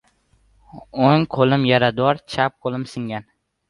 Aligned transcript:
O‘ng 1.11 1.29
qoTim 1.37 1.69
«yarador», 1.73 2.25
chap 2.37 2.61
qo‘lim 2.67 2.93
singan. 2.99 3.35